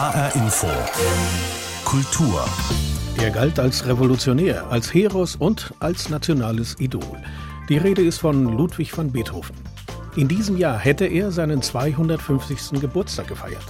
[0.00, 0.66] HR Info.
[1.84, 2.42] Kultur.
[3.18, 7.18] Er galt als Revolutionär, als Heros und als nationales Idol.
[7.68, 9.54] Die Rede ist von Ludwig van Beethoven.
[10.16, 12.80] In diesem Jahr hätte er seinen 250.
[12.80, 13.62] Geburtstag gefeiert.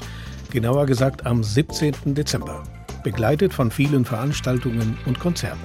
[0.53, 2.15] Genauer gesagt am 17.
[2.15, 2.63] Dezember.
[3.03, 5.59] Begleitet von vielen Veranstaltungen und Konzerten.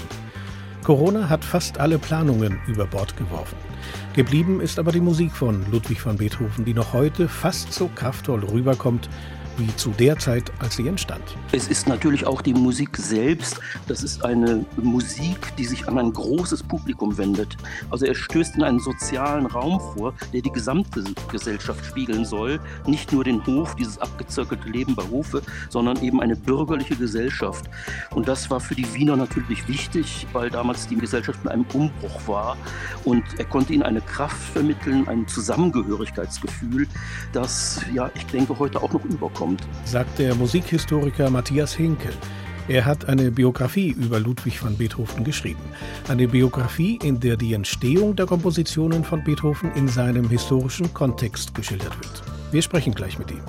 [0.83, 3.57] Corona hat fast alle Planungen über Bord geworfen.
[4.15, 8.43] Geblieben ist aber die Musik von Ludwig van Beethoven, die noch heute fast so kraftvoll
[8.43, 9.09] rüberkommt
[9.57, 11.23] wie zu der Zeit, als sie entstand.
[11.51, 13.59] Es ist natürlich auch die Musik selbst.
[13.87, 17.55] Das ist eine Musik, die sich an ein großes Publikum wendet.
[17.89, 22.59] Also er stößt in einen sozialen Raum vor, der die gesamte Gesellschaft spiegeln soll.
[22.85, 27.65] Nicht nur den Hof, dieses abgezirkelte Leben bei Hofe, sondern eben eine bürgerliche Gesellschaft.
[28.11, 32.27] Und das war für die Wiener natürlich wichtig, weil damals die Gesellschaft in einem Umbruch
[32.27, 32.57] war.
[33.03, 36.87] Und er konnte ihnen eine Kraft vermitteln, ein Zusammengehörigkeitsgefühl,
[37.31, 42.09] das, ja, ich denke, heute auch noch überkommt kommt, sagt der Musikhistoriker Matthias Hinke.
[42.67, 45.61] Er hat eine Biografie über Ludwig van Beethoven geschrieben.
[46.07, 51.95] Eine Biografie, in der die Entstehung der Kompositionen von Beethoven in seinem historischen Kontext geschildert
[51.99, 52.23] wird.
[52.51, 53.43] Wir sprechen gleich mit ihm.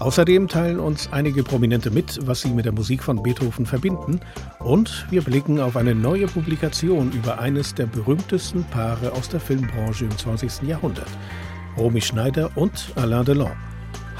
[0.00, 4.20] Außerdem teilen uns einige Prominente mit, was sie mit der Musik von Beethoven verbinden.
[4.58, 10.04] Und wir blicken auf eine neue Publikation über eines der berühmtesten Paare aus der Filmbranche
[10.04, 10.68] im 20.
[10.68, 11.08] Jahrhundert.
[11.78, 13.71] Romy Schneider und Alain Delon.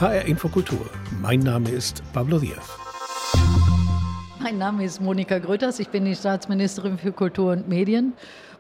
[0.02, 0.90] HR Infokultur.
[1.20, 2.76] Mein Name ist Pablo Diaz.
[4.40, 5.78] Mein Name ist Monika Grütters.
[5.78, 8.12] Ich bin die Staatsministerin für Kultur und Medien.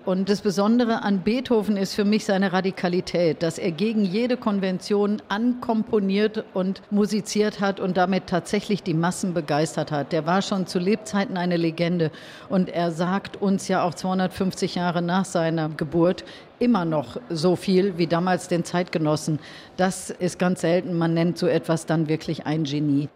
[0.04, 5.20] Und das Besondere an Beethoven ist für mich seine Radikalität, dass er gegen jede Konvention
[5.28, 10.12] ankomponiert und musiziert hat und damit tatsächlich die Massen begeistert hat.
[10.12, 12.12] Der war schon zu Lebzeiten eine Legende
[12.48, 16.24] und er sagt uns ja auch 250 Jahre nach seiner Geburt,
[16.62, 19.40] immer noch so viel wie damals den Zeitgenossen.
[19.76, 20.96] Das ist ganz selten.
[20.96, 23.08] Man nennt so etwas dann wirklich ein Genie.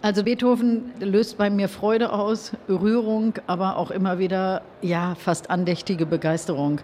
[0.00, 6.06] Also Beethoven löst bei mir Freude aus, Rührung, aber auch immer wieder, ja, fast andächtige
[6.06, 6.80] Begeisterung.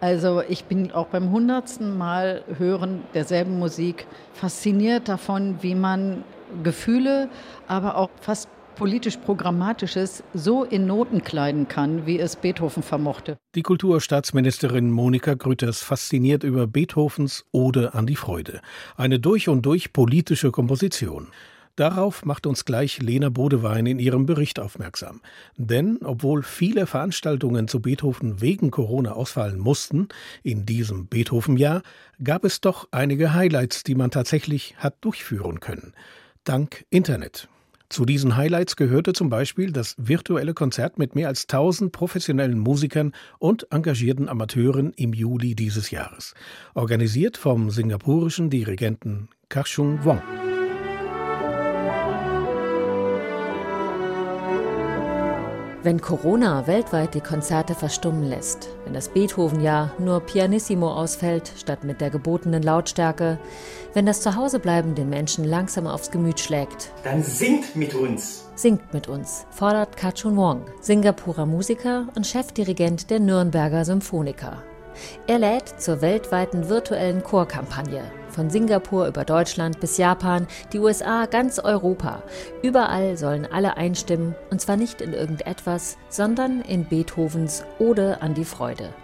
[0.00, 6.24] Also ich bin auch beim hundertsten Mal hören derselben Musik fasziniert davon, wie man
[6.62, 7.28] Gefühle,
[7.66, 13.36] aber auch fast politisch-programmatisches so in Noten kleiden kann, wie es Beethoven vermochte.
[13.54, 18.60] Die Kulturstaatsministerin Monika Grütters fasziniert über Beethovens Ode an die Freude.
[18.96, 21.28] Eine durch und durch politische Komposition.
[21.74, 25.20] Darauf macht uns gleich Lena Bodewein in ihrem Bericht aufmerksam.
[25.56, 30.08] Denn obwohl viele Veranstaltungen zu Beethoven wegen Corona ausfallen mussten,
[30.42, 31.82] in diesem Beethoven-Jahr
[32.22, 35.94] gab es doch einige Highlights, die man tatsächlich hat durchführen können.
[36.44, 37.48] Dank Internet.
[37.90, 43.12] Zu diesen Highlights gehörte zum Beispiel das virtuelle Konzert mit mehr als 1000 professionellen Musikern
[43.38, 46.34] und engagierten Amateuren im Juli dieses Jahres,
[46.74, 50.20] organisiert vom singapurischen Dirigenten Kachung Wong.
[55.84, 62.00] Wenn Corona weltweit die Konzerte verstummen lässt, wenn das Beethoven-Jahr nur pianissimo ausfällt statt mit
[62.00, 63.38] der gebotenen Lautstärke,
[63.94, 68.48] wenn das Zuhausebleiben den Menschen langsam aufs Gemüt schlägt, dann singt mit uns.
[68.56, 74.64] Singt mit uns, fordert Kachun Wong, Singapurer Musiker und Chefdirigent der Nürnberger Symphoniker.
[75.28, 78.02] Er lädt zur weltweiten virtuellen Chorkampagne
[78.38, 82.22] von Singapur über Deutschland bis Japan, die USA, ganz Europa.
[82.62, 88.44] Überall sollen alle einstimmen, und zwar nicht in irgendetwas, sondern in Beethovens Ode an die
[88.44, 88.94] Freude.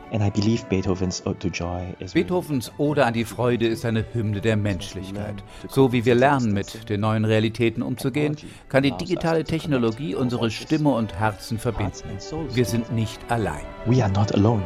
[2.12, 5.42] Beethovens Ode an die Freude ist eine Hymne der Menschlichkeit.
[5.68, 8.36] So wie wir lernen, mit den neuen Realitäten umzugehen,
[8.68, 12.04] kann die digitale Technologie unsere Stimme und Herzen verbinden.
[12.52, 13.64] Wir sind nicht allein.
[13.86, 14.62] We are not alone.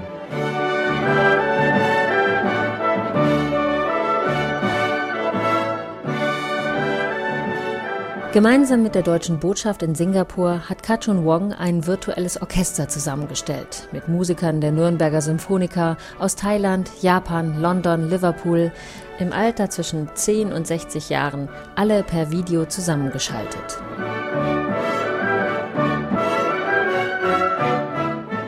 [8.38, 14.06] Gemeinsam mit der deutschen Botschaft in Singapur hat Kachun Wong ein virtuelles Orchester zusammengestellt mit
[14.06, 18.70] Musikern der Nürnberger Symphoniker aus Thailand, Japan, London, Liverpool,
[19.18, 23.82] im Alter zwischen 10 und 60 Jahren, alle per Video zusammengeschaltet.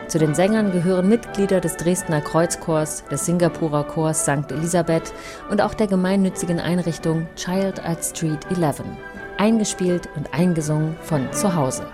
[0.07, 4.53] Zu den Sängern gehören Mitglieder des Dresdner Kreuzchors, des Singapurer Chors St.
[4.53, 5.13] Elisabeth
[5.51, 8.85] und auch der gemeinnützigen Einrichtung Child at Street 11
[9.41, 11.87] eingespielt und eingesungen von zu Hause.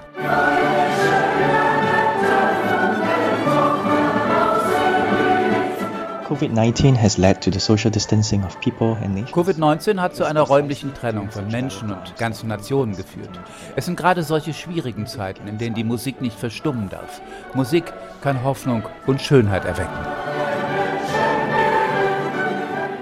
[9.32, 13.30] Covid-19 hat zu einer räumlichen Trennung von Menschen und ganzen Nationen geführt.
[13.76, 17.22] Es sind gerade solche schwierigen Zeiten, in denen die Musik nicht verstummen darf.
[17.54, 17.84] Musik
[18.22, 20.35] kann Hoffnung und Schönheit erwecken.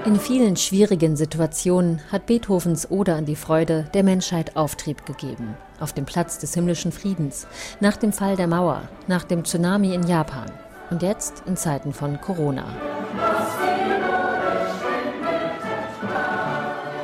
[0.07, 5.57] In vielen schwierigen Situationen hat Beethovens Ode an die Freude der Menschheit Auftrieb gegeben.
[5.81, 7.47] Auf dem Platz des himmlischen Friedens,
[7.81, 10.53] nach dem Fall der Mauer, nach dem Tsunami in Japan
[10.91, 12.67] und jetzt in Zeiten von Corona.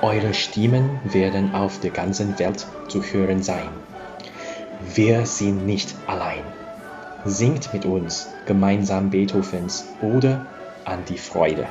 [0.02, 3.70] Eure Stimmen werden auf der ganzen Welt zu hören sein.
[4.94, 6.42] Wir sind nicht allein.
[7.24, 10.44] Singt mit uns gemeinsam Beethovens Ode
[10.90, 11.66] an die Freude.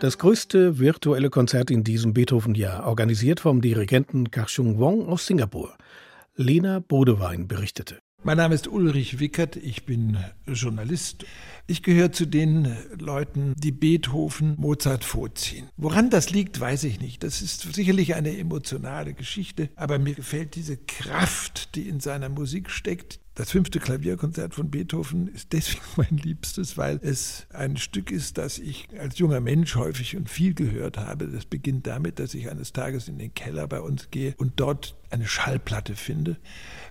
[0.00, 5.76] Das größte virtuelle Konzert in diesem Beethoven-Jahr, organisiert vom Dirigenten Kar-Chung Wong aus Singapur.
[6.34, 8.00] Lena Bodewein berichtete.
[8.24, 10.16] Mein Name ist Ulrich Wickert, ich bin
[10.46, 11.26] Journalist.
[11.66, 15.68] Ich gehöre zu den Leuten, die Beethoven, Mozart vorziehen.
[15.76, 17.24] Woran das liegt, weiß ich nicht.
[17.24, 22.70] Das ist sicherlich eine emotionale Geschichte, aber mir gefällt diese Kraft, die in seiner Musik
[22.70, 23.18] steckt.
[23.34, 28.58] Das fünfte Klavierkonzert von Beethoven ist deswegen mein liebstes, weil es ein Stück ist, das
[28.58, 31.28] ich als junger Mensch häufig und viel gehört habe.
[31.28, 34.96] Das beginnt damit, dass ich eines Tages in den Keller bei uns gehe und dort
[35.08, 36.36] eine Schallplatte finde.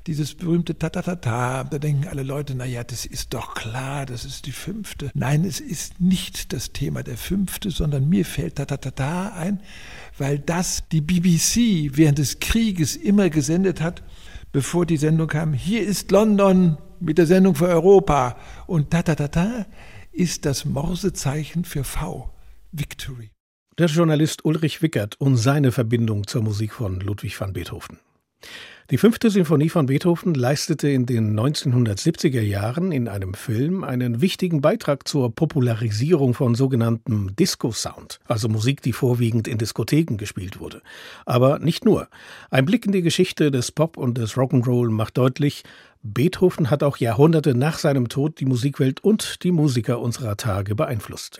[0.07, 4.47] Dieses berühmte Ta-Ta-Ta-Ta, da denken alle Leute, na ja, das ist doch klar, das ist
[4.47, 5.11] die fünfte.
[5.13, 9.61] Nein, es ist nicht das Thema der fünfte, sondern mir fällt Ta-Ta-Ta-Ta ein,
[10.17, 14.01] weil das die BBC während des Krieges immer gesendet hat
[14.51, 18.37] bevor die Sendung kam, hier ist London mit der Sendung für Europa.
[18.67, 19.65] Und ta ta ta ta
[20.11, 22.29] ist das Morsezeichen für V,
[22.71, 23.31] Victory.
[23.77, 27.99] Der Journalist Ulrich Wickert und seine Verbindung zur Musik von Ludwig van Beethoven.
[28.91, 34.59] Die fünfte Sinfonie von Beethoven leistete in den 1970er Jahren in einem Film einen wichtigen
[34.59, 40.81] Beitrag zur Popularisierung von sogenanntem Disco-Sound, also Musik, die vorwiegend in Diskotheken gespielt wurde.
[41.25, 42.09] Aber nicht nur.
[42.49, 45.63] Ein Blick in die Geschichte des Pop und des Rock'n'Roll macht deutlich,
[46.03, 51.39] Beethoven hat auch Jahrhunderte nach seinem Tod die Musikwelt und die Musiker unserer Tage beeinflusst.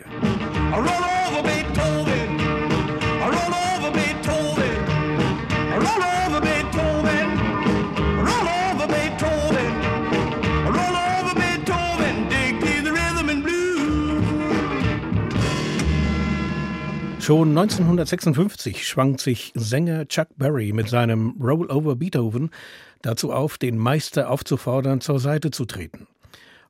[17.22, 22.50] Schon 1956 schwang sich Sänger Chuck Berry mit seinem Roll Over Beethoven
[23.00, 26.08] dazu auf, den Meister aufzufordern, zur Seite zu treten.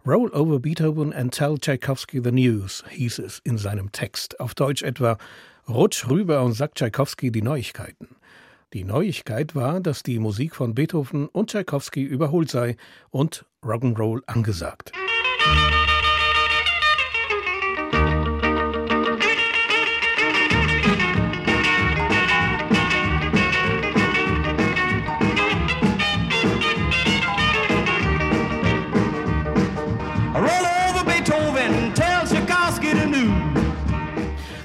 [0.06, 4.40] Roll over Beethoven and tell Tchaikovsky the news, hieß es in seinem Text.
[4.40, 5.16] Auf Deutsch etwa
[5.66, 8.08] Rutsch rüber und sag Tchaikovsky die Neuigkeiten.
[8.74, 12.76] Die Neuigkeit war, dass die Musik von Beethoven und Tchaikovsky überholt sei
[13.08, 14.92] und Rock'n'Roll angesagt.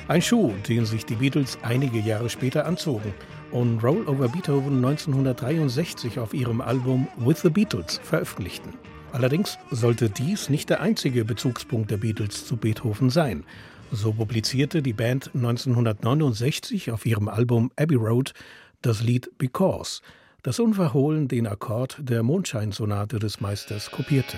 [0.08, 3.14] Ein Schuh, den sich die Beatles einige Jahre später anzogen
[3.52, 8.72] und Roll Over Beethoven 1963 auf ihrem Album With the Beatles veröffentlichten.
[9.12, 13.44] Allerdings sollte dies nicht der einzige Bezugspunkt der Beatles zu Beethoven sein.
[13.92, 18.34] So publizierte die Band 1969 auf ihrem Album Abbey Road
[18.82, 20.02] das Lied Because,
[20.42, 24.38] das unverhohlen den Akkord der Mondscheinsonate des Meisters kopierte.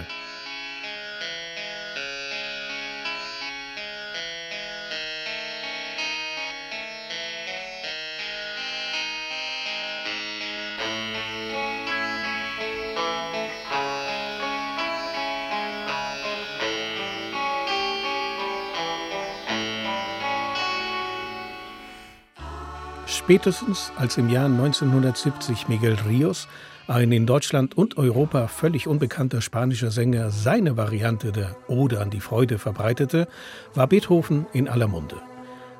[23.30, 26.48] Spätestens als im Jahr 1970 Miguel Rios,
[26.88, 32.21] ein in Deutschland und Europa völlig unbekannter spanischer Sänger, seine Variante der Ode an die
[32.21, 33.28] Freude verbreitete,
[33.76, 35.18] war Beethoven in aller Munde.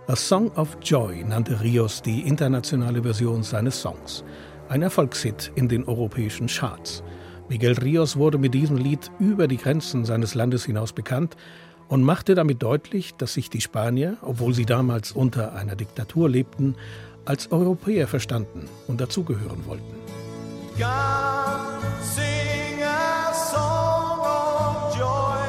[0.06, 4.24] A Song of Joy nannte Rios die internationale Version seines Songs.
[4.68, 7.01] Ein Erfolgshit in den europäischen Charts.
[7.50, 11.36] Miguel Rios wurde mit diesem Lied über die Grenzen seines Landes hinaus bekannt
[11.88, 16.75] und machte damit deutlich, dass sich die Spanier, obwohl sie damals unter einer Diktatur lebten,
[17.29, 19.93] als Europäer verstanden und dazugehören wollten.
[20.79, 25.45] God, sing a song of joy,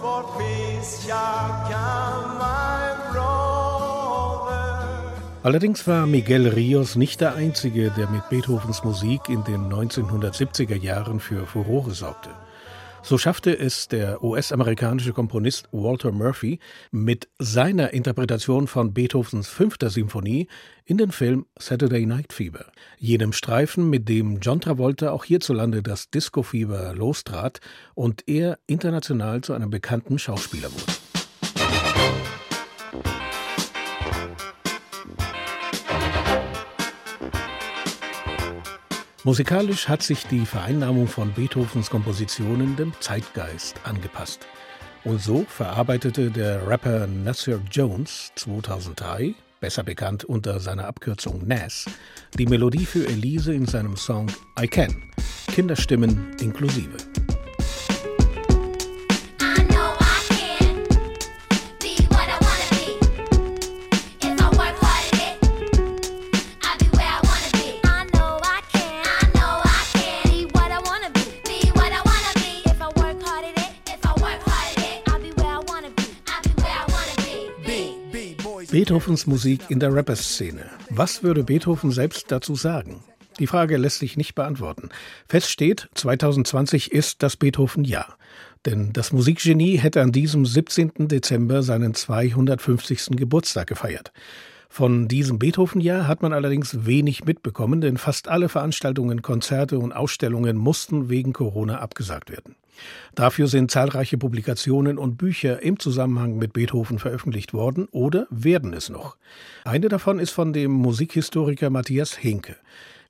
[0.00, 4.44] for peace shall come, my brother.
[5.42, 11.18] Allerdings war Miguel Rios nicht der Einzige, der mit Beethovens Musik in den 1970er Jahren
[11.18, 12.30] für Furore sorgte.
[13.06, 16.58] So schaffte es der US-amerikanische Komponist Walter Murphy
[16.90, 20.48] mit seiner Interpretation von Beethovens fünfter Symphonie
[20.86, 22.64] in den Film Saturday Night Fever,
[22.96, 27.60] jenem Streifen, mit dem John Travolta auch hierzulande das Disco-Fieber lostrat
[27.94, 31.03] und er international zu einem bekannten Schauspieler wurde.
[39.26, 44.46] Musikalisch hat sich die Vereinnahmung von Beethovens Kompositionen dem Zeitgeist angepasst.
[45.02, 51.86] Und so verarbeitete der Rapper Nasir Jones 2003, besser bekannt unter seiner Abkürzung Nas,
[52.38, 54.94] die Melodie für Elise in seinem Song I Can,
[55.50, 57.13] Kinderstimmen inklusive.
[78.74, 80.68] Beethovens Musik in der Rapper-Szene.
[80.90, 83.04] Was würde Beethoven selbst dazu sagen?
[83.38, 84.88] Die Frage lässt sich nicht beantworten.
[85.28, 88.18] Fest steht, 2020 ist das Beethoven-Jahr.
[88.66, 91.06] Denn das Musikgenie hätte an diesem 17.
[91.06, 93.10] Dezember seinen 250.
[93.10, 94.12] Geburtstag gefeiert.
[94.68, 100.56] Von diesem Beethoven-Jahr hat man allerdings wenig mitbekommen, denn fast alle Veranstaltungen, Konzerte und Ausstellungen
[100.56, 102.56] mussten wegen Corona abgesagt werden.
[103.14, 108.88] Dafür sind zahlreiche Publikationen und Bücher im Zusammenhang mit Beethoven veröffentlicht worden oder werden es
[108.88, 109.16] noch.
[109.64, 112.56] Eine davon ist von dem Musikhistoriker Matthias Hinke.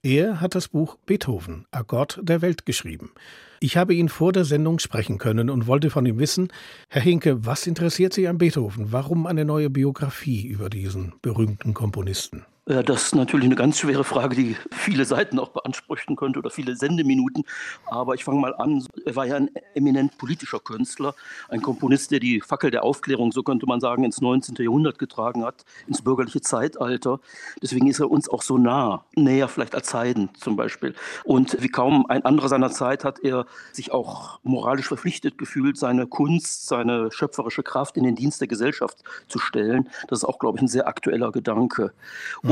[0.02, 3.12] Er hat das Buch Beethoven, Akkord der Welt geschrieben.
[3.58, 6.48] Ich habe ihn vor der Sendung sprechen können und wollte von ihm wissen,
[6.90, 8.92] Herr Hinke, was interessiert Sie an Beethoven?
[8.92, 12.44] Warum eine neue Biografie über diesen berühmten Komponisten?
[12.66, 16.48] Ja, das ist natürlich eine ganz schwere Frage, die viele Seiten auch beanspruchen könnte oder
[16.48, 17.44] viele Sendeminuten.
[17.84, 18.82] Aber ich fange mal an.
[19.04, 21.14] Er war ja ein eminent politischer Künstler,
[21.50, 24.56] ein Komponist, der die Fackel der Aufklärung, so könnte man sagen, ins 19.
[24.56, 27.20] Jahrhundert getragen hat, ins bürgerliche Zeitalter.
[27.60, 30.94] Deswegen ist er uns auch so nah, näher vielleicht als Haydn zum Beispiel.
[31.24, 36.06] Und wie kaum ein anderer seiner Zeit hat er sich auch moralisch verpflichtet gefühlt, seine
[36.06, 39.90] Kunst, seine schöpferische Kraft in den Dienst der Gesellschaft zu stellen.
[40.08, 41.92] Das ist auch, glaube ich, ein sehr aktueller Gedanke.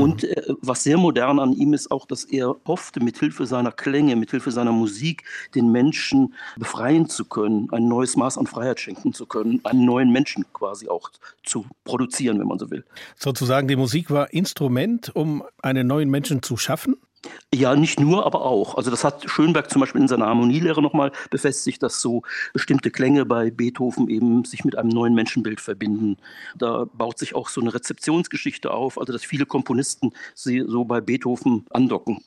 [0.03, 4.15] Und äh, was sehr modern an ihm ist auch, dass er hoffte, mithilfe seiner Klänge,
[4.15, 5.23] mithilfe seiner Musik
[5.55, 10.11] den Menschen befreien zu können, ein neues Maß an Freiheit schenken zu können, einen neuen
[10.11, 11.09] Menschen quasi auch
[11.43, 12.83] zu produzieren, wenn man so will.
[13.17, 16.97] Sozusagen die Musik war Instrument, um einen neuen Menschen zu schaffen?
[17.53, 18.75] Ja, nicht nur, aber auch.
[18.75, 23.25] Also das hat Schönberg zum Beispiel in seiner Harmonielehre nochmal befestigt, dass so bestimmte Klänge
[23.25, 26.17] bei Beethoven eben sich mit einem neuen Menschenbild verbinden.
[26.57, 30.99] Da baut sich auch so eine Rezeptionsgeschichte auf, also dass viele Komponisten sie so bei
[30.99, 32.23] Beethoven andocken.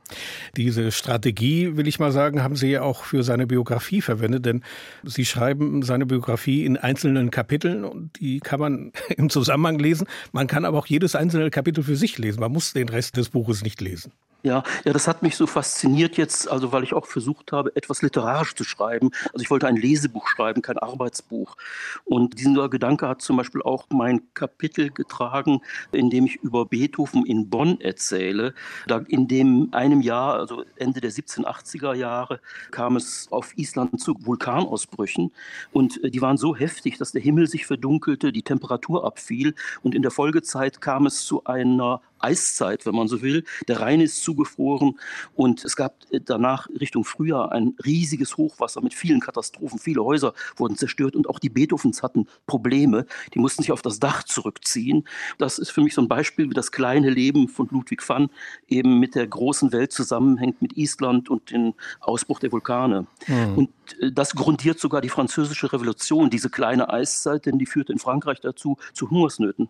[0.57, 4.62] Diese Strategie, will ich mal sagen, haben Sie ja auch für seine Biografie verwendet, denn
[5.03, 10.07] Sie schreiben seine Biografie in einzelnen Kapiteln und die kann man im Zusammenhang lesen.
[10.33, 12.41] Man kann aber auch jedes einzelne Kapitel für sich lesen.
[12.41, 14.12] Man muss den Rest des Buches nicht lesen.
[14.43, 18.02] Ja, ja, das hat mich so fasziniert jetzt, also weil ich auch versucht habe, etwas
[18.02, 19.11] literarisch zu schreiben.
[19.33, 21.57] Also ich wollte ein Lesebuch schreiben, kein Arbeitsbuch.
[22.05, 27.26] Und dieser Gedanke hat zum Beispiel auch mein Kapitel getragen, in dem ich über Beethoven
[27.26, 28.55] in Bonn erzähle.
[28.87, 32.38] Da in dem einem Jahr, also Ende der 1780er Jahre,
[32.71, 35.33] kam es auf Island zu Vulkanausbrüchen.
[35.73, 39.57] Und äh, die waren so heftig, dass der Himmel sich verdunkelte, die Temperatur abfiel.
[39.83, 43.45] Und in der Folgezeit kam es zu einer Eiszeit, wenn man so will.
[43.69, 44.99] Der Rhein ist zugefroren
[45.35, 49.79] und es gab äh, danach Richtung Frühjahr ein riesiges Hochwasser mit vielen Katastrophen.
[49.79, 53.07] Viele Häuser wurden zerstört und auch die Beethovens hatten Probleme.
[53.35, 55.07] Die mussten sich auf das Dach zurückziehen.
[55.39, 58.31] Das ist für mich so ein Beispiel, wie das kleine Leben von Ludwig van
[58.69, 63.07] eben mit der großen Welt zusammenhängt, mit Island und dem Ausbruch der Vulkane.
[63.27, 63.59] Mhm.
[63.59, 63.71] Und
[64.01, 68.41] äh, das grundiert sogar die französische Revolution, diese kleine Eiszeit, denn die führte in Frankreich
[68.41, 69.69] dazu zu Hungersnöten.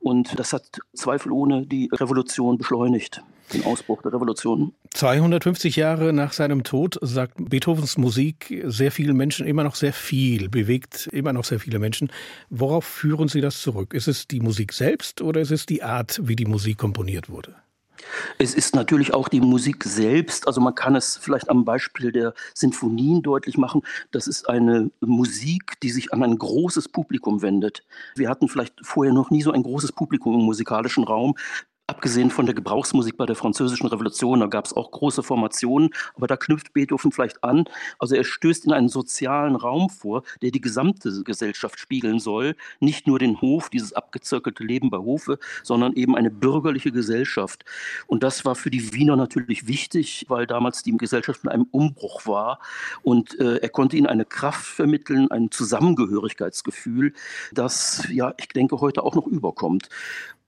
[0.00, 4.72] Und das hat zweifelohne die Revolution beschleunigt, den Ausbruch der Revolution.
[4.94, 10.48] 250 Jahre nach seinem Tod sagt Beethovens Musik sehr vielen Menschen immer noch sehr viel,
[10.48, 12.10] bewegt immer noch sehr viele Menschen.
[12.50, 13.94] Worauf führen Sie das zurück?
[13.94, 17.54] Ist es die Musik selbst oder ist es die Art, wie die Musik komponiert wurde?
[18.38, 20.46] Es ist natürlich auch die Musik selbst.
[20.46, 23.82] Also man kann es vielleicht am Beispiel der Sinfonien deutlich machen.
[24.10, 27.84] Das ist eine Musik, die sich an ein großes Publikum wendet.
[28.14, 31.34] Wir hatten vielleicht vorher noch nie so ein großes Publikum im musikalischen Raum
[31.90, 36.26] Abgesehen von der Gebrauchsmusik bei der Französischen Revolution, da gab es auch große Formationen, aber
[36.26, 37.64] da knüpft Beethoven vielleicht an.
[37.98, 42.56] Also er stößt in einen sozialen Raum vor, der die gesamte Gesellschaft spiegeln soll.
[42.78, 47.64] Nicht nur den Hof, dieses abgezirkelte Leben bei Hofe, sondern eben eine bürgerliche Gesellschaft.
[48.06, 52.26] Und das war für die Wiener natürlich wichtig, weil damals die Gesellschaft in einem Umbruch
[52.26, 52.58] war.
[53.00, 57.14] Und äh, er konnte ihnen eine Kraft vermitteln, ein Zusammengehörigkeitsgefühl,
[57.50, 59.88] das, ja, ich denke, heute auch noch überkommt.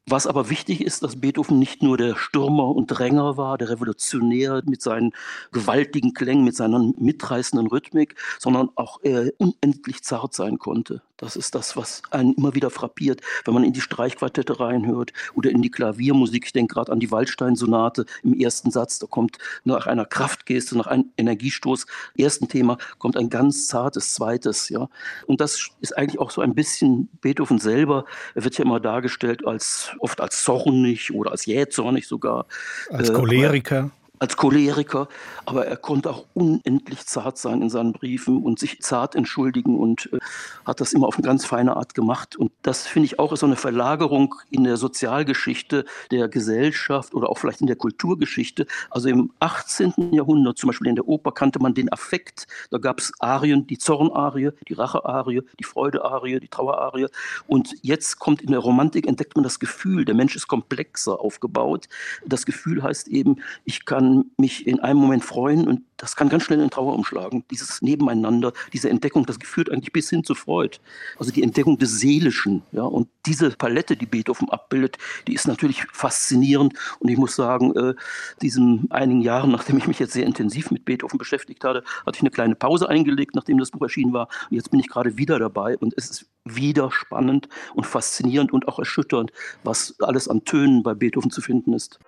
[0.07, 4.63] Was aber wichtig ist, dass Beethoven nicht nur der Stürmer und Dränger war, der Revolutionär
[4.65, 5.13] mit seinen
[5.53, 11.03] gewaltigen Klängen, mit seiner mitreißenden Rhythmik, sondern auch äh, unendlich zart sein konnte.
[11.21, 15.51] Das ist das, was einen immer wieder frappiert, wenn man in die Streichquartette reinhört oder
[15.51, 16.47] in die Klaviermusik.
[16.47, 18.99] Ich denke gerade an die Waldstein-Sonate im ersten Satz.
[18.99, 21.85] Da kommt nach einer Kraftgeste, nach einem Energiestoß,
[22.17, 24.71] ersten Thema, kommt ein ganz zartes zweites.
[24.71, 24.89] Ja.
[25.27, 28.07] Und das ist eigentlich auch so ein bisschen Beethoven selber.
[28.35, 32.47] Er wird ja immer dargestellt als oft als zornig oder als jähzornig sogar.
[32.89, 35.09] Als äh, Choleriker als Choleriker,
[35.47, 40.11] aber er konnte auch unendlich zart sein in seinen Briefen und sich zart entschuldigen und
[40.13, 40.19] äh,
[40.67, 42.37] hat das immer auf eine ganz feine Art gemacht.
[42.37, 47.31] Und das finde ich auch ist so eine Verlagerung in der Sozialgeschichte der Gesellschaft oder
[47.31, 48.67] auch vielleicht in der Kulturgeschichte.
[48.91, 50.13] Also im 18.
[50.13, 52.47] Jahrhundert, zum Beispiel in der Oper, kannte man den Affekt.
[52.71, 57.07] Da gab es Arien, die Zornarie, die Rachearie, die Freudearie, die Trauerarie.
[57.47, 61.89] Und jetzt kommt in der Romantik, entdeckt man das Gefühl, der Mensch ist komplexer aufgebaut.
[62.27, 66.45] Das Gefühl heißt eben, ich kann mich in einem Moment freuen und das kann ganz
[66.45, 67.45] schnell in Trauer umschlagen.
[67.51, 70.79] Dieses Nebeneinander, diese Entdeckung, das führt eigentlich bis hin zu Freud.
[71.19, 72.63] Also die Entdeckung des Seelischen.
[72.73, 76.73] Ja, und diese Palette, die Beethoven abbildet, die ist natürlich faszinierend.
[77.01, 77.95] Und ich muss sagen, äh,
[78.41, 82.23] diesen einigen Jahren, nachdem ich mich jetzt sehr intensiv mit Beethoven beschäftigt hatte, hatte ich
[82.23, 84.29] eine kleine Pause eingelegt, nachdem das Buch erschienen war.
[84.51, 88.69] Und jetzt bin ich gerade wieder dabei und es ist wieder spannend und faszinierend und
[88.69, 89.33] auch erschütternd,
[89.65, 92.01] was alles an Tönen bei Beethoven zu finden ist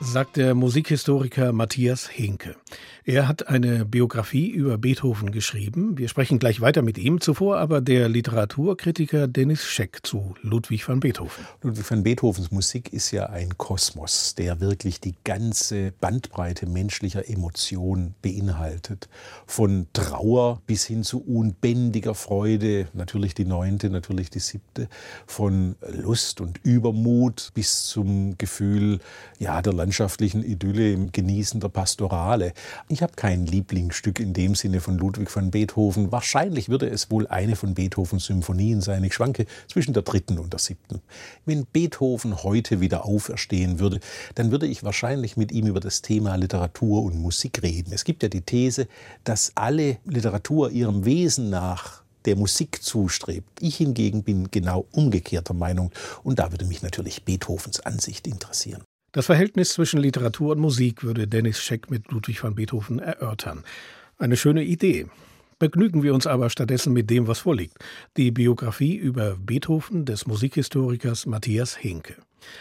[0.00, 2.56] sagt der Musikhistoriker Matthias Hinke.
[3.04, 5.96] Er hat eine Biografie über Beethoven geschrieben.
[5.96, 7.22] Wir sprechen gleich weiter mit ihm.
[7.22, 11.46] Zuvor aber der Literaturkritiker Dennis Scheck zu Ludwig van Beethoven.
[11.62, 18.14] Ludwig van Beethovens Musik ist ja ein Kosmos, der wirklich die ganze Bandbreite menschlicher Emotionen
[18.20, 19.08] beinhaltet.
[19.46, 24.88] Von Trauer bis hin zu unbändiger Freude, natürlich die neunte, natürlich die siebte.
[25.26, 29.00] Von Lust und Übermut bis zum Gefühl
[29.38, 32.52] ja, der landschaftlichen Idylle im Genießen der Pastorale.
[32.88, 36.12] Ich habe kein Lieblingsstück in dem Sinne von Ludwig van Beethoven.
[36.12, 39.02] Wahrscheinlich würde es wohl eine von Beethovens Symphonien sein.
[39.02, 41.00] Ich schwanke zwischen der dritten und der siebten.
[41.46, 43.98] Wenn Beethoven heute wieder auferstehen würde,
[44.36, 47.92] dann würde ich wahrscheinlich mit ihm über das Thema Literatur und Musik reden.
[47.92, 48.86] Es gibt ja die These,
[49.24, 53.50] dass alle Literatur ihrem Wesen nach der Musik zustrebt.
[53.60, 55.90] Ich hingegen bin genau umgekehrter Meinung
[56.22, 58.82] und da würde mich natürlich Beethovens Ansicht interessieren.
[59.18, 63.64] Das Verhältnis zwischen Literatur und Musik würde Dennis Scheck mit Ludwig van Beethoven erörtern.
[64.16, 65.06] Eine schöne Idee.
[65.58, 67.78] Begnügen wir uns aber stattdessen mit dem, was vorliegt.
[68.16, 72.14] Die Biografie über Beethoven des Musikhistorikers Matthias Hinke.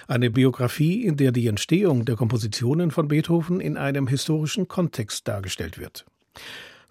[0.08, 5.78] Eine Biografie, in der die Entstehung der Kompositionen von Beethoven in einem historischen Kontext dargestellt
[5.78, 6.08] wird.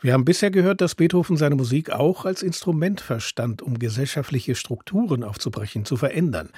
[0.00, 5.24] Wir haben bisher gehört, dass Beethoven seine Musik auch als Instrument verstand, um gesellschaftliche Strukturen
[5.24, 6.50] aufzubrechen, zu verändern.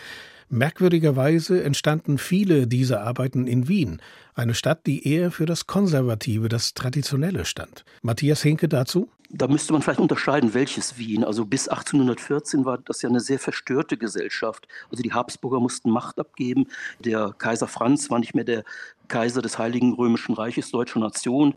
[0.51, 4.01] Merkwürdigerweise entstanden viele dieser Arbeiten in Wien,
[4.39, 7.85] eine Stadt, die eher für das Konservative, das Traditionelle stand.
[8.03, 9.11] Matthias Henke dazu?
[9.31, 11.23] Da müsste man vielleicht unterscheiden, welches Wien.
[11.23, 14.67] Also bis 1814 war das ja eine sehr verstörte Gesellschaft.
[14.91, 16.67] Also die Habsburger mussten Macht abgeben.
[17.01, 18.65] Der Kaiser Franz war nicht mehr der
[19.09, 21.55] Kaiser des Heiligen Römischen Reiches, deutscher Nation.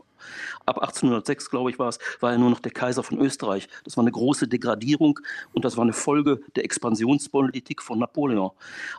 [0.66, 3.68] Ab 1806, glaube ich, war es, war er nur noch der Kaiser von Österreich.
[3.84, 5.18] Das war eine große Degradierung
[5.52, 8.50] und das war eine Folge der Expansionspolitik von Napoleon.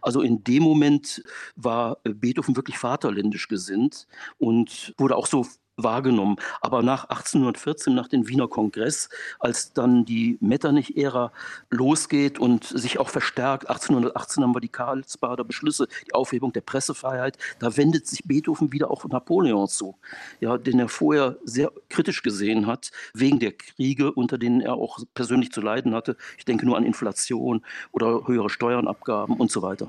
[0.01, 1.23] Also in dem Moment
[1.55, 4.07] war Beethoven wirklich vaterländisch gesinnt
[4.37, 6.35] und wurde auch so wahrgenommen.
[6.61, 9.09] Aber nach 1814, nach dem Wiener Kongress,
[9.39, 11.31] als dann die Metternich-Ära
[11.71, 17.39] losgeht und sich auch verstärkt, 1818 haben wir die Karlsbader Beschlüsse, die Aufhebung der Pressefreiheit,
[17.57, 19.97] da wendet sich Beethoven wieder auch Napoleon zu,
[20.39, 24.99] ja, den er vorher sehr kritisch gesehen hat, wegen der Kriege, unter denen er auch
[25.15, 26.17] persönlich zu leiden hatte.
[26.37, 29.87] Ich denke nur an Inflation oder höhere Steuernabgaben und so weiter.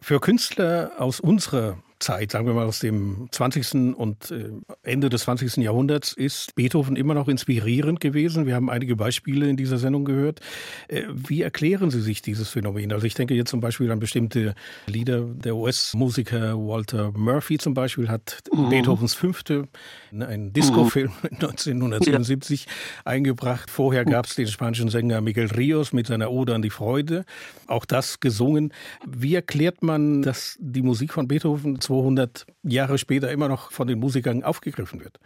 [0.00, 3.96] Für Künstler aus unserer Zeit, sagen wir mal aus dem 20.
[3.96, 4.50] und äh,
[4.82, 5.56] Ende des 20.
[5.58, 8.46] Jahrhunderts, ist Beethoven immer noch inspirierend gewesen.
[8.46, 10.40] Wir haben einige Beispiele in dieser Sendung gehört.
[10.88, 12.92] Äh, wie erklären Sie sich dieses Phänomen?
[12.92, 14.54] Also ich denke jetzt zum Beispiel an bestimmte
[14.86, 15.22] Lieder.
[15.22, 18.70] Der US-Musiker Walter Murphy zum Beispiel hat mhm.
[18.70, 19.68] Beethovens Fünfte,
[20.12, 21.28] einen Disco-Film mhm.
[21.34, 22.72] 1977 ja.
[23.04, 23.70] eingebracht.
[23.70, 27.24] Vorher gab es den spanischen Sänger Miguel Rios mit seiner Ode an die Freude.
[27.66, 28.72] Auch das gesungen.
[29.06, 33.98] Wie erklärt man, dass die Musik von Beethoven 200 Jahre später immer noch von den
[33.98, 35.18] Musikern aufgegriffen wird?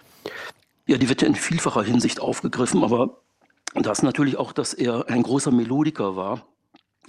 [0.87, 3.18] Ja, die wird ja in vielfacher Hinsicht aufgegriffen, aber
[3.75, 6.46] das natürlich auch, dass er ein großer Melodiker war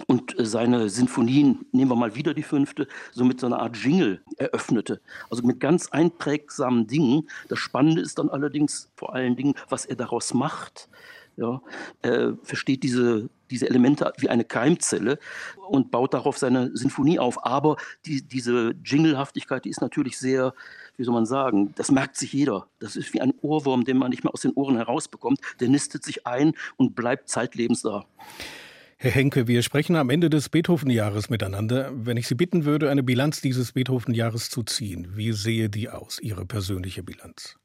[0.08, 4.22] und seine Sinfonien, nehmen wir mal wieder die fünfte, so mit so einer Art Jingle
[4.38, 5.00] eröffnete.
[5.30, 7.28] Also mit ganz einprägsamen Dingen.
[7.48, 10.88] Das Spannende ist dann allerdings vor allen Dingen, was er daraus macht.
[11.36, 11.62] Ja,
[12.02, 15.18] er versteht diese, diese Elemente wie eine Keimzelle
[15.68, 17.44] und baut darauf seine Sinfonie auf.
[17.46, 20.54] Aber die, diese Jinglehaftigkeit, die ist natürlich sehr,
[20.96, 22.66] wie soll man sagen, das merkt sich jeder.
[22.80, 25.38] Das ist wie ein Ohrwurm, den man nicht mehr aus den Ohren herausbekommt.
[25.60, 28.04] Der nistet sich ein und bleibt zeitlebens da.
[28.96, 31.92] Herr Henke, wir sprechen am Ende des Beethoven-Jahres miteinander.
[31.94, 36.18] Wenn ich Sie bitten würde, eine Bilanz dieses Beethoven-Jahres zu ziehen, wie sehe die aus,
[36.20, 37.56] Ihre persönliche Bilanz?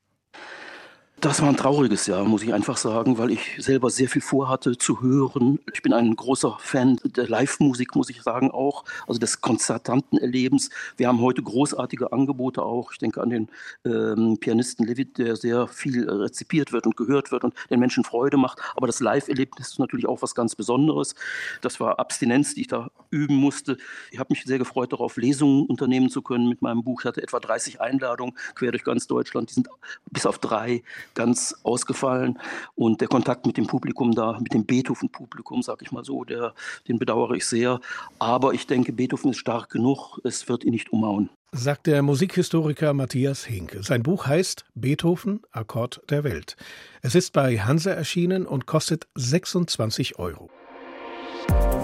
[1.22, 4.78] Das war ein trauriges Jahr, muss ich einfach sagen, weil ich selber sehr viel vorhatte
[4.78, 5.60] zu hören.
[5.74, 10.70] Ich bin ein großer Fan der Live-Musik, muss ich sagen, auch, also des konzertanten Erlebens.
[10.96, 12.94] Wir haben heute großartige Angebote auch.
[12.94, 13.50] Ich denke an den
[13.86, 18.38] ähm, Pianisten Levitt, der sehr viel rezipiert wird und gehört wird und den Menschen Freude
[18.38, 18.60] macht.
[18.76, 21.16] Aber das Live-Erlebnis ist natürlich auch was ganz Besonderes.
[21.62, 23.78] Das war Abstinenz, die ich da üben musste.
[24.12, 27.02] Ich habe mich sehr gefreut darauf, Lesungen unternehmen zu können mit meinem Buch.
[27.02, 29.50] Ich hatte etwa 30 Einladungen quer durch ganz Deutschland.
[29.50, 29.68] Die sind
[30.12, 30.82] bis auf drei
[31.14, 32.40] ganz ausgefallen.
[32.76, 36.54] Und der Kontakt mit dem Publikum da, mit dem Beethoven-Publikum, sag ich mal so, der,
[36.88, 37.80] den bedauere ich sehr.
[38.20, 41.30] Aber ich denke, Beethoven ist stark genug, es wird ihn nicht umhauen.
[41.52, 43.82] Sagt der Musikhistoriker Matthias Hinke.
[43.82, 46.56] Sein Buch heißt Beethoven, Akkord der Welt.
[47.02, 50.52] Es ist bei Hansa erschienen und kostet 26 Euro.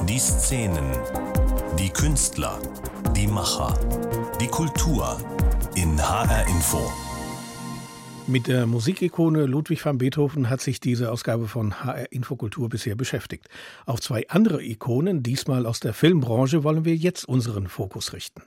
[0.07, 0.91] Die Szenen,
[1.79, 2.59] die Künstler,
[3.15, 3.73] die Macher,
[4.39, 5.17] die Kultur
[5.73, 7.04] in HR Info.
[8.27, 13.47] Mit der Musikikone Ludwig van Beethoven hat sich diese Ausgabe von HR Infokultur bisher beschäftigt.
[13.85, 18.41] Auf zwei andere Ikonen, diesmal aus der Filmbranche, wollen wir jetzt unseren Fokus richten.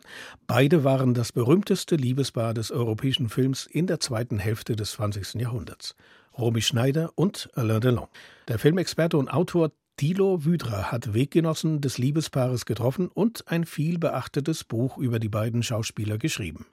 [0.48, 5.34] Beide waren das berühmteste Liebespaar des europäischen Films in der zweiten Hälfte des 20.
[5.34, 5.94] Jahrhunderts.
[6.36, 8.08] Romy Schneider und Alain Delon.
[8.48, 14.64] Der Filmexperte und Autor Thilo Wydra hat Weggenossen des Liebespaares getroffen und ein viel beachtetes
[14.64, 16.66] Buch über die beiden Schauspieler geschrieben.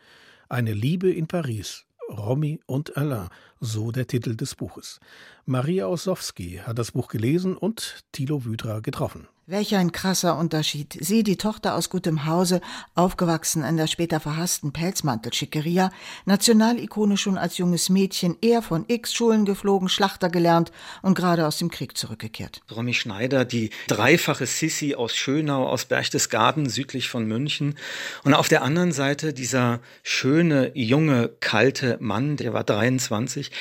[0.50, 5.00] Eine Liebe in Paris Romy und Alain, so der Titel des Buches.
[5.46, 9.28] Maria Ossowski hat das Buch gelesen und Thilo Wydra getroffen.
[9.48, 10.98] Welch ein krasser Unterschied.
[11.00, 12.62] Sie, die Tochter aus gutem Hause,
[12.96, 15.92] aufgewachsen in der später verhassten Pelzmantel-Schickeria,
[16.26, 20.72] Nationalikone schon als junges Mädchen, er von X-Schulen geflogen, Schlachter gelernt
[21.04, 22.62] und gerade aus dem Krieg zurückgekehrt.
[22.76, 27.76] Romy Schneider, die dreifache Sissi aus Schönau, aus Berchtesgaden, südlich von München.
[28.24, 33.52] Und auf der anderen Seite dieser schöne, junge, kalte Mann, der war 23,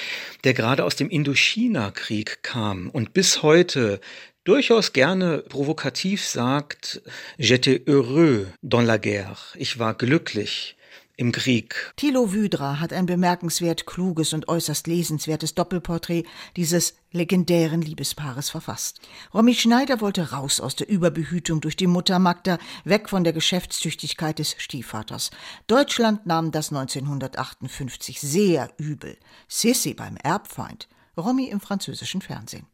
[0.45, 4.01] der gerade aus dem Indochina-Krieg kam und bis heute
[4.45, 7.03] durchaus gerne provokativ sagt,
[7.39, 9.55] j'étais heureux dans la guerre.
[9.57, 10.77] Ich war glücklich
[11.17, 11.93] im Krieg.
[11.97, 16.25] Thilo Wydra hat ein bemerkenswert kluges und äußerst lesenswertes Doppelporträt
[16.57, 19.01] dieses legendären Liebespaares verfasst.
[19.33, 24.41] Romy Schneider wollte raus aus der Überbehütung durch die Mutter Magda, weg von der Geschäftstüchtigkeit
[24.41, 25.31] des Stiefvaters.
[25.69, 29.17] Deutschland nahm das 1958 sehr übel.
[29.47, 32.67] Sissi beim Erbfeind Romy im französischen Fernsehen.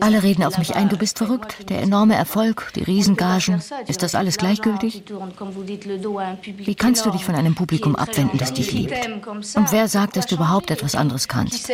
[0.00, 1.70] Alle reden auf mich ein, du bist verrückt.
[1.70, 3.62] Der enorme Erfolg, die Riesengagen.
[3.86, 5.04] Ist das alles gleichgültig?
[6.56, 8.94] Wie kannst du dich von einem Publikum abwenden, das dich liebt?
[9.54, 11.70] Und wer sagt, dass du überhaupt etwas anderes kannst?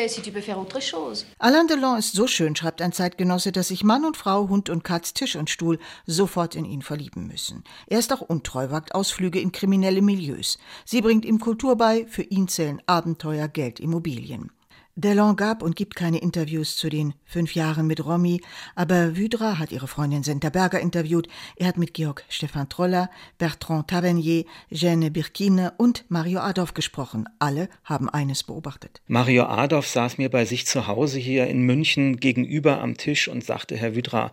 [1.38, 4.84] Alain Delon ist so schön, schreibt ein Zeitgenosse, dass sich Mann und Frau, Hund und
[4.84, 7.64] Katz, Tisch und Stuhl sofort in ihn verlieben müssen.
[7.86, 10.58] Er ist auch untreu, wagt Ausflüge in kriminelle Milieus.
[10.84, 14.49] Sie bringt ihm Kultur bei, für ihn zählen Abenteuer, Geld, Immobilien.
[15.00, 18.40] Delon gab und gibt keine Interviews zu den fünf Jahren mit Romy,
[18.74, 21.28] aber Wydra hat ihre Freundin Senta Berger interviewt.
[21.56, 27.24] Er hat mit Georg Stefan Troller, Bertrand Tavernier, Jeanne Birkine und Mario Adolf gesprochen.
[27.38, 29.00] Alle haben eines beobachtet.
[29.06, 33.44] Mario Adolf saß mir bei sich zu Hause hier in München gegenüber am Tisch und
[33.44, 34.32] sagte, Herr Wydra,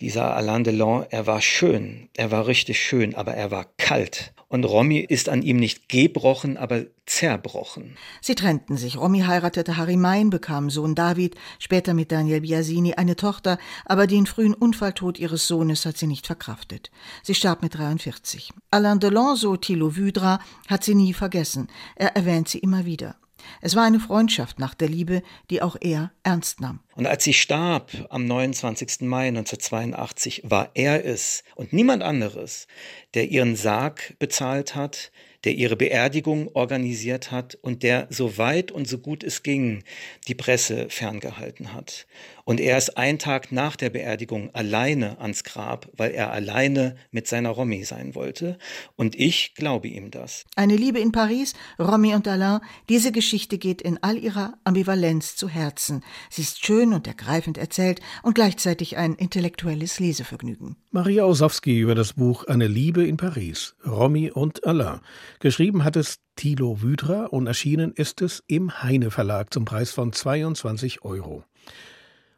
[0.00, 4.32] dieser Alain Delon, er war schön, er war richtig schön, aber er war kalt.
[4.48, 7.96] Und Romy ist an ihm nicht gebrochen, aber zerbrochen.
[8.20, 8.96] Sie trennten sich.
[8.96, 14.26] Romy heiratete Harry Main, bekam Sohn David, später mit Daniel Biasini eine Tochter, aber den
[14.26, 16.92] frühen Unfalltod ihres Sohnes hat sie nicht verkraftet.
[17.24, 18.50] Sie starb mit 43.
[18.70, 21.66] Alain Delon, so Thilo Wydra, hat sie nie vergessen.
[21.96, 23.16] Er erwähnt sie immer wieder.
[23.60, 26.80] Es war eine Freundschaft nach der Liebe, die auch er ernst nahm.
[26.94, 29.02] Und als sie starb am 29.
[29.02, 32.66] Mai 1982, war er es und niemand anderes,
[33.14, 35.12] der ihren Sarg bezahlt hat,
[35.46, 39.84] der ihre Beerdigung organisiert hat und der so weit und so gut es ging
[40.26, 42.06] die Presse ferngehalten hat.
[42.48, 47.26] Und er ist einen Tag nach der Beerdigung alleine ans Grab, weil er alleine mit
[47.26, 48.56] seiner Romy sein wollte.
[48.94, 50.44] Und ich glaube ihm das.
[50.54, 55.48] Eine Liebe in Paris, Romy und Alain, diese Geschichte geht in all ihrer Ambivalenz zu
[55.48, 56.04] Herzen.
[56.30, 60.76] Sie ist schön und ergreifend erzählt und gleichzeitig ein intellektuelles Lesevergnügen.
[60.92, 65.00] Maria Osowski über das Buch Eine Liebe in Paris, Romy und Alain.
[65.40, 70.12] Geschrieben hat es Thilo Wydra und erschienen ist es im Heine Verlag zum Preis von
[70.12, 71.44] 22 Euro.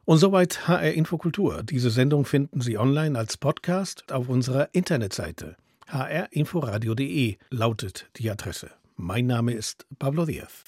[0.05, 1.63] Und soweit HR Infokultur.
[1.63, 5.57] Diese Sendung finden Sie online als Podcast auf unserer Internetseite.
[5.87, 8.71] hrinforadio.de lautet die Adresse.
[8.97, 10.53] Mein Name ist Pablo Diaz.